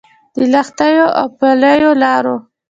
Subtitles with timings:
[0.35, 2.35] د لښتيو او پلیو لارو